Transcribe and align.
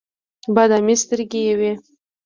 بادامي 0.55 0.95
سترګې 1.03 1.41
یې 1.47 1.53
وې. 1.59 1.71